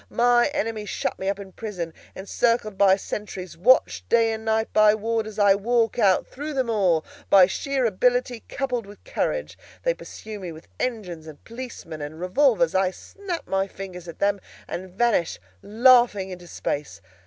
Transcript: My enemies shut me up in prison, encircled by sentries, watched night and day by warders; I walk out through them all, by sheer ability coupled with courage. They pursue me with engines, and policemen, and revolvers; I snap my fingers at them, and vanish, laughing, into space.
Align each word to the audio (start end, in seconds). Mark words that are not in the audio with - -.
My 0.09 0.47
enemies 0.51 0.89
shut 0.89 1.19
me 1.19 1.29
up 1.29 1.37
in 1.37 1.51
prison, 1.51 1.93
encircled 2.15 2.75
by 2.75 2.95
sentries, 2.95 3.55
watched 3.55 4.11
night 4.11 4.21
and 4.29 4.47
day 4.47 4.65
by 4.73 4.95
warders; 4.95 5.37
I 5.37 5.53
walk 5.53 5.99
out 5.99 6.25
through 6.25 6.55
them 6.55 6.71
all, 6.71 7.05
by 7.29 7.45
sheer 7.45 7.85
ability 7.85 8.41
coupled 8.49 8.87
with 8.87 9.03
courage. 9.03 9.59
They 9.83 9.93
pursue 9.93 10.39
me 10.39 10.51
with 10.51 10.67
engines, 10.79 11.27
and 11.27 11.43
policemen, 11.43 12.01
and 12.01 12.19
revolvers; 12.19 12.73
I 12.73 12.89
snap 12.89 13.47
my 13.47 13.67
fingers 13.67 14.07
at 14.07 14.17
them, 14.17 14.41
and 14.67 14.89
vanish, 14.89 15.37
laughing, 15.61 16.31
into 16.31 16.47
space. 16.47 16.99